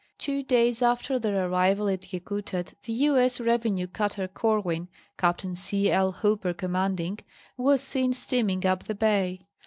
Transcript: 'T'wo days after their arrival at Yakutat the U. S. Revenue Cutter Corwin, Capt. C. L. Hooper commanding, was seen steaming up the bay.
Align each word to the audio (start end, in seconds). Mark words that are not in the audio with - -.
'T'wo 0.17 0.41
days 0.41 0.81
after 0.81 1.19
their 1.19 1.47
arrival 1.47 1.87
at 1.87 2.11
Yakutat 2.11 2.73
the 2.85 2.91
U. 2.93 3.17
S. 3.19 3.39
Revenue 3.39 3.85
Cutter 3.85 4.27
Corwin, 4.27 4.87
Capt. 5.15 5.45
C. 5.55 5.91
L. 5.91 6.11
Hooper 6.11 6.55
commanding, 6.55 7.19
was 7.55 7.81
seen 7.81 8.11
steaming 8.11 8.65
up 8.65 8.85
the 8.85 8.95
bay. 8.95 9.45